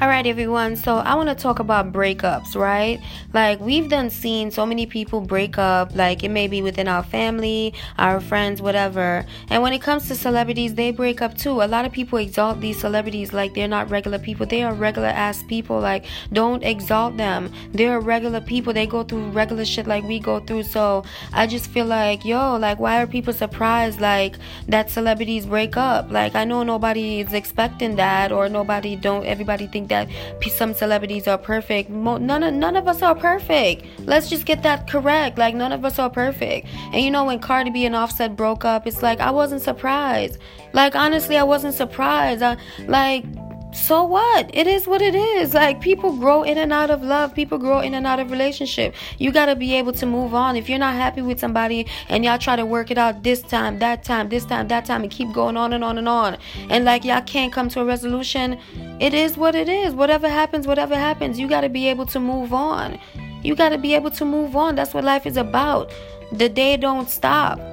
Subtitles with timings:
[0.00, 0.76] All right, everyone.
[0.76, 2.98] So I want to talk about breakups, right?
[3.34, 5.94] Like we've done seen so many people break up.
[5.94, 9.26] Like it may be within our family, our friends, whatever.
[9.50, 11.60] And when it comes to celebrities, they break up too.
[11.60, 14.46] A lot of people exalt these celebrities like they're not regular people.
[14.46, 15.78] They are regular ass people.
[15.78, 17.52] Like don't exalt them.
[17.72, 18.72] They're regular people.
[18.72, 20.62] They go through regular shit like we go through.
[20.62, 21.04] So
[21.34, 24.36] I just feel like, yo, like why are people surprised like
[24.66, 26.10] that celebrities break up?
[26.10, 29.26] Like I know nobody is expecting that, or nobody don't.
[29.26, 30.08] Everybody think that
[30.50, 31.90] some celebrities are perfect.
[31.90, 33.84] None of none of us are perfect.
[34.00, 35.38] Let's just get that correct.
[35.38, 36.66] Like none of us are perfect.
[36.92, 40.38] And you know when Cardi B and Offset broke up, it's like I wasn't surprised.
[40.72, 42.42] Like honestly, I wasn't surprised.
[42.42, 43.24] I, like
[43.72, 44.50] so what?
[44.52, 45.54] It is what it is.
[45.54, 47.34] Like people grow in and out of love.
[47.34, 48.94] People grow in and out of relationship.
[49.18, 50.56] You gotta be able to move on.
[50.56, 53.78] If you're not happy with somebody and y'all try to work it out this time,
[53.78, 56.36] that time, this time, that time, and keep going on and on and on,
[56.68, 58.58] and like y'all can't come to a resolution,
[58.98, 59.94] it is what it is.
[59.94, 62.98] Whatever happens, whatever happens, you gotta be able to move on.
[63.42, 64.74] You gotta be able to move on.
[64.74, 65.92] That's what life is about.
[66.32, 67.69] The day don't stop.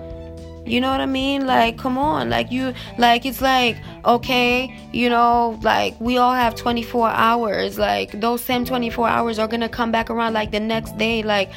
[0.68, 1.48] You know what I mean?
[1.48, 2.30] Like, come on.
[2.30, 7.80] Like, you, like, it's like, okay, you know, like, we all have 24 hours.
[7.80, 11.24] Like, those same 24 hours are gonna come back around, like, the next day.
[11.24, 11.52] Like,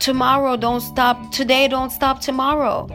[0.00, 1.30] tomorrow don't stop.
[1.30, 2.88] Today don't stop tomorrow.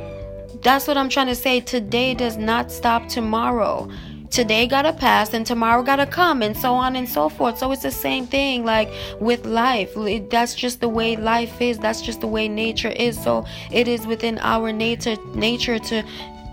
[0.63, 1.61] That's what I'm trying to say.
[1.61, 3.89] Today does not stop tomorrow
[4.29, 7.57] today gotta pass and tomorrow gotta come and so on and so forth.
[7.57, 8.89] So it's the same thing like
[9.19, 9.93] with life.
[10.29, 11.77] That's just the way life is.
[11.77, 13.21] That's just the way nature is.
[13.21, 16.03] So it is within our nature nature to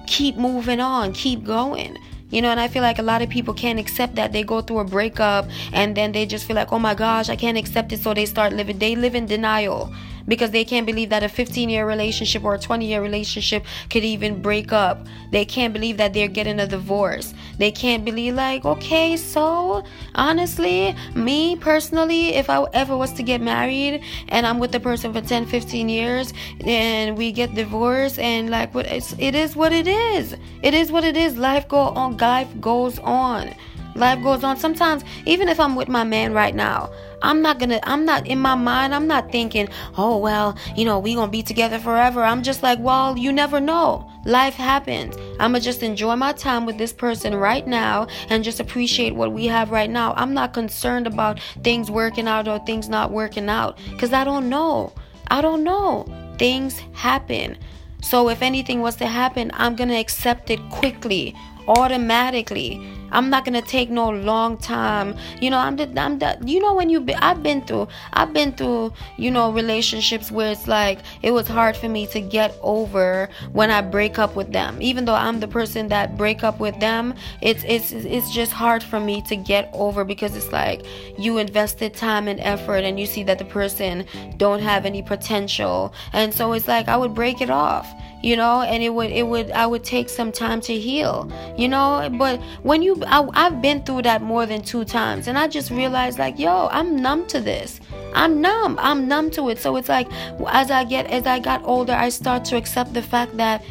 [0.06, 1.98] keep moving on keep going.
[2.30, 4.32] You know, and I feel like a lot of people can't accept that.
[4.32, 7.36] They go through a breakup and then they just feel like, oh my gosh, I
[7.36, 8.00] can't accept it.
[8.00, 9.94] So they start living, they live in denial
[10.26, 14.04] because they can't believe that a 15 year relationship or a 20 year relationship could
[14.04, 15.06] even break up.
[15.30, 17.34] They can't believe that they're getting a divorce.
[17.58, 23.40] They can't believe, like, okay, so honestly, me personally, if I ever was to get
[23.40, 26.32] married and I'm with the person for 10, 15 years
[26.66, 30.36] and we get divorced and like, what it is what it is.
[30.62, 31.36] It is what it is.
[31.36, 32.16] Life go on.
[32.16, 33.54] Life goes on.
[33.94, 34.56] Life goes on.
[34.56, 36.90] Sometimes, even if I'm with my man right now,
[37.22, 40.98] I'm not gonna, I'm not in my mind, I'm not thinking, oh, well, you know,
[40.98, 42.22] we gonna be together forever.
[42.22, 44.10] I'm just like, well, you never know.
[44.24, 45.16] Life happens.
[45.38, 49.46] I'ma just enjoy my time with this person right now and just appreciate what we
[49.46, 50.12] have right now.
[50.16, 54.48] I'm not concerned about things working out or things not working out because I don't
[54.48, 54.92] know.
[55.28, 56.06] I don't know.
[56.38, 57.56] Things happen.
[58.02, 61.34] So if anything was to happen, I'm gonna accept it quickly,
[61.68, 62.80] automatically.
[63.14, 65.16] I'm not gonna take no long time.
[65.40, 68.32] You know, I'm the, I'm the, you know when you be, I've been through I've
[68.32, 72.58] been through you know relationships where it's like it was hard for me to get
[72.60, 74.78] over when I break up with them.
[74.82, 78.82] Even though I'm the person that break up with them, it's it's it's just hard
[78.82, 80.84] for me to get over because it's like
[81.16, 84.04] you invested time and effort and you see that the person
[84.38, 87.86] don't have any potential, and so it's like I would break it off
[88.24, 91.68] you know and it would it would i would take some time to heal you
[91.68, 95.46] know but when you I, i've been through that more than two times and i
[95.46, 97.80] just realized like yo i'm numb to this.
[98.14, 98.78] I'm numb.
[98.80, 99.58] I'm numb to it.
[99.58, 100.08] So it's like
[100.46, 103.62] as i get as i got older i start to accept the fact that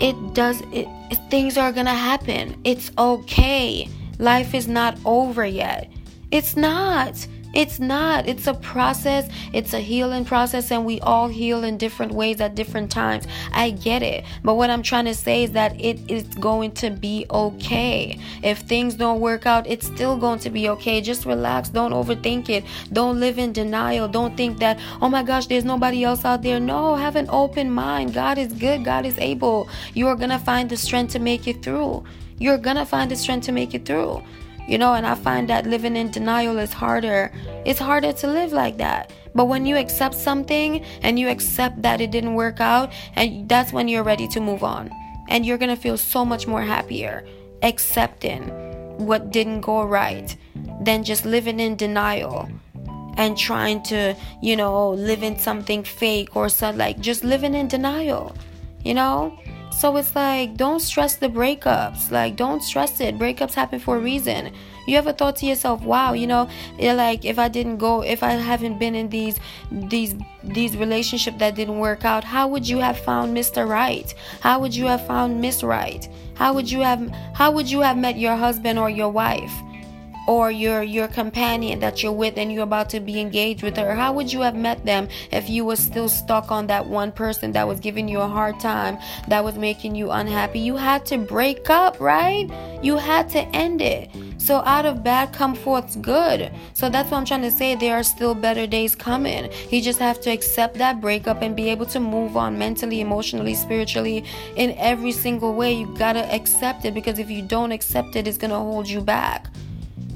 [0.00, 0.86] it does it,
[1.30, 2.60] things are gonna happen.
[2.64, 3.88] It's okay.
[4.18, 5.90] Life is not over yet.
[6.30, 8.28] It's not it's not.
[8.28, 9.28] It's a process.
[9.52, 13.26] It's a healing process, and we all heal in different ways at different times.
[13.52, 14.24] I get it.
[14.42, 18.18] But what I'm trying to say is that it is going to be okay.
[18.42, 21.00] If things don't work out, it's still going to be okay.
[21.00, 21.68] Just relax.
[21.68, 22.64] Don't overthink it.
[22.92, 24.08] Don't live in denial.
[24.08, 26.60] Don't think that, oh my gosh, there's nobody else out there.
[26.60, 28.14] No, have an open mind.
[28.14, 28.84] God is good.
[28.84, 29.68] God is able.
[29.94, 32.04] You are going to find the strength to make it through.
[32.38, 34.22] You're going to find the strength to make it through.
[34.66, 37.32] You know, and I find that living in denial is harder.
[37.64, 39.12] It's harder to live like that.
[39.34, 43.72] But when you accept something and you accept that it didn't work out, and that's
[43.72, 44.90] when you're ready to move on.
[45.28, 47.26] And you're gonna feel so much more happier
[47.62, 48.42] accepting
[48.98, 50.36] what didn't go right
[50.80, 52.48] than just living in denial
[53.16, 57.68] and trying to, you know, live in something fake or so like just living in
[57.68, 58.34] denial,
[58.84, 59.36] you know?
[59.74, 62.10] So it's like, don't stress the breakups.
[62.10, 63.18] Like, don't stress it.
[63.18, 64.52] Breakups happen for a reason.
[64.86, 66.48] You ever thought to yourself, wow, you know,
[66.78, 69.40] like if I didn't go, if I haven't been in these
[69.72, 73.66] these these relationships that didn't work out, how would you have found Mr.
[73.68, 74.14] Right?
[74.40, 76.06] How would you have found Miss Right?
[76.34, 79.52] How would you have how would you have met your husband or your wife?
[80.26, 83.94] Or your your companion that you're with and you're about to be engaged with her
[83.94, 87.52] how would you have met them if you were still stuck on that one person
[87.52, 88.98] that was giving you a hard time
[89.28, 92.48] that was making you unhappy you had to break up right
[92.82, 94.10] you had to end it
[94.44, 96.52] So out of bad come forth good.
[96.74, 97.76] So that's what I'm trying to say.
[97.76, 99.50] There are still better days coming.
[99.70, 103.54] You just have to accept that breakup and be able to move on mentally, emotionally,
[103.54, 104.22] spiritually,
[104.56, 105.72] in every single way.
[105.72, 109.48] You gotta accept it because if you don't accept it, it's gonna hold you back.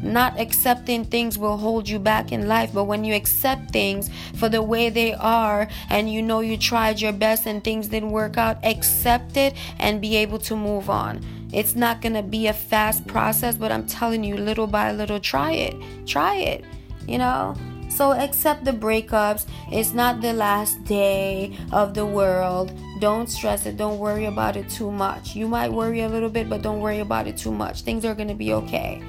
[0.03, 4.49] Not accepting things will hold you back in life, but when you accept things for
[4.49, 8.37] the way they are and you know you tried your best and things didn't work
[8.37, 11.25] out, accept it and be able to move on.
[11.53, 15.53] It's not to be a fast process, but I'm telling you, little by little, try
[15.53, 15.75] it.
[16.07, 16.65] Try it.
[17.07, 17.57] You know?
[17.89, 19.47] So accept the breakups.
[19.73, 22.73] It's not the last day of the world.
[23.01, 23.79] Don't stress it.
[23.79, 25.35] Don't worry about it too much.
[25.35, 27.81] You might worry a little bit, but don't worry about it too much.
[27.81, 29.03] Things are to be okay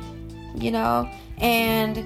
[0.61, 1.09] you know,
[1.39, 1.97] and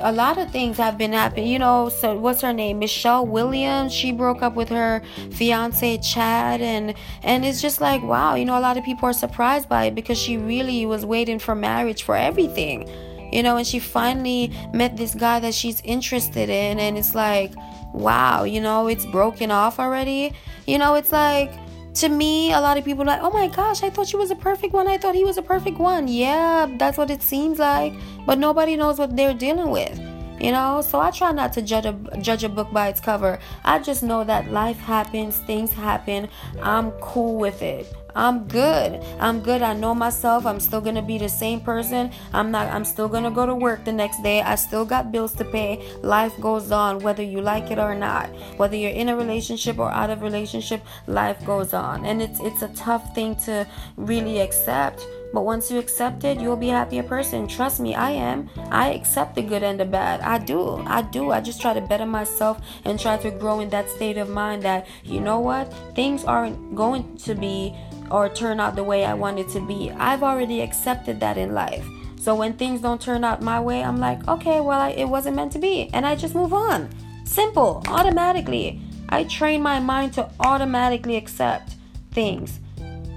[0.00, 1.46] a lot of things have been happening.
[1.46, 2.78] You know, so what's her name?
[2.78, 3.92] Michelle Williams.
[3.92, 5.02] She broke up with her
[5.32, 8.34] fiance Chad, and and it's just like wow.
[8.34, 11.38] You know, a lot of people are surprised by it because she really was waiting
[11.38, 12.88] for marriage for everything.
[13.32, 17.52] You know, and she finally met this guy that she's interested in, and it's like
[17.92, 18.44] wow.
[18.44, 20.32] You know, it's broken off already.
[20.66, 21.52] You know, it's like
[21.94, 24.36] to me, a lot of people like, oh my gosh, I thought she was a
[24.36, 24.88] perfect one.
[24.88, 26.08] I thought he was a perfect one.
[26.08, 27.92] Yeah, that's what it seems like.
[28.26, 29.98] But nobody knows what they're dealing with.
[30.40, 33.38] You know, so I try not to judge a judge a book by its cover.
[33.64, 36.28] I just know that life happens, things happen.
[36.60, 37.86] I'm cool with it.
[38.14, 39.02] I'm good.
[39.20, 39.62] I'm good.
[39.62, 40.46] I know myself.
[40.46, 42.10] I'm still going to be the same person.
[42.32, 44.42] I'm not I'm still going to go to work the next day.
[44.42, 45.82] I still got bills to pay.
[46.02, 48.28] Life goes on whether you like it or not.
[48.56, 52.04] Whether you're in a relationship or out of relationship, life goes on.
[52.04, 53.66] And it's it's a tough thing to
[53.96, 55.06] really accept.
[55.32, 57.48] But once you accept it, you'll be a happier person.
[57.48, 58.50] Trust me, I am.
[58.70, 60.20] I accept the good and the bad.
[60.20, 60.82] I do.
[60.86, 61.30] I do.
[61.30, 64.62] I just try to better myself and try to grow in that state of mind
[64.62, 65.72] that, you know what?
[65.94, 67.74] Things aren't going to be
[68.10, 69.90] or turn out the way I want it to be.
[69.92, 71.86] I've already accepted that in life.
[72.20, 75.36] So when things don't turn out my way, I'm like, okay, well, I, it wasn't
[75.36, 75.90] meant to be.
[75.92, 76.90] And I just move on.
[77.24, 78.80] Simple, automatically.
[79.08, 81.74] I train my mind to automatically accept
[82.12, 82.60] things.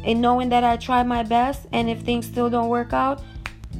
[0.05, 3.23] And knowing that I tried my best, and if things still don't work out,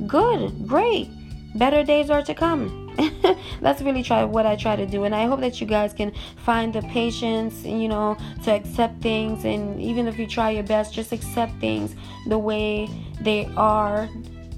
[0.07, 1.09] good, great.
[1.55, 2.81] Better days are to come.
[3.61, 6.13] that's really try what I try to do, and I hope that you guys can
[6.37, 10.93] find the patience, you know, to accept things, and even if you try your best,
[10.93, 11.95] just accept things
[12.27, 12.89] the way
[13.21, 14.09] they are,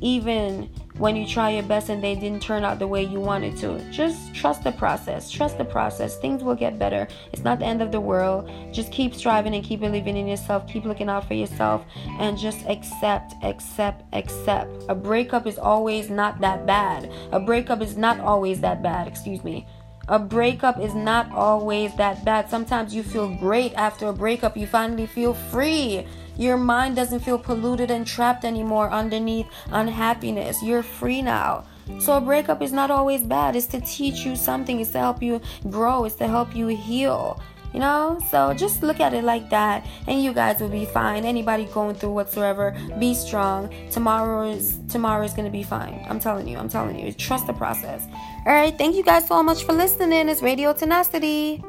[0.02, 3.56] even when you try your best and they didn't turn out the way you wanted
[3.58, 3.80] to.
[3.92, 5.30] Just trust the process.
[5.30, 6.18] Trust the process.
[6.18, 7.08] Things will get better.
[7.32, 8.50] It's not the end of the world.
[8.72, 10.68] Just keep striving and keep believing in yourself.
[10.68, 11.86] Keep looking out for yourself
[12.20, 14.72] and just accept, accept, accept.
[14.90, 17.12] A breakup is always not that bad.
[17.32, 19.08] A breakup is not always that bad.
[19.08, 19.68] Excuse me.
[20.10, 22.50] A breakup is not always that bad.
[22.50, 24.56] Sometimes you feel great after a breakup.
[24.56, 26.06] You finally feel free.
[26.38, 30.62] Your mind doesn't feel polluted and trapped anymore underneath unhappiness.
[30.62, 31.66] You're free now.
[32.00, 33.56] So a breakup is not always bad.
[33.56, 34.80] It's to teach you something.
[34.80, 36.06] It's to help you grow.
[36.06, 37.42] It's to help you heal.
[37.74, 41.26] You know, so just look at it like that, and you guys will be fine.
[41.26, 43.70] Anybody going through whatsoever, be strong.
[43.92, 46.04] Tomorrow is tomorrow is gonna be fine.
[46.10, 46.58] I'm telling you.
[46.58, 47.12] I'm telling you.
[47.12, 48.08] Trust the process.
[48.46, 48.76] All right.
[48.76, 50.30] Thank you guys so much for listening.
[50.30, 51.62] It's Radio Tenacity.